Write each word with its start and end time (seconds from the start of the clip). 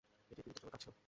এটা 0.31 0.33
একদম 0.33 0.43
বিপজ্জনক 0.47 0.71
কাজ 0.71 0.79
ছিল। 0.83 0.93